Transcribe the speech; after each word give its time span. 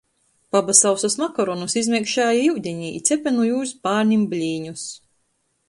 Baba 0.53 0.73
sausus 0.79 1.15
makaronus 1.23 1.75
izmeikšēja 1.83 2.41
iudinī 2.47 2.89
i 2.95 3.03
cepe 3.11 3.35
nu 3.39 3.47
jūs 3.51 3.77
bārnim 3.89 4.27
blīņus. 4.33 4.91